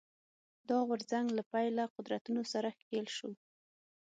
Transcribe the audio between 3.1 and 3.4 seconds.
شو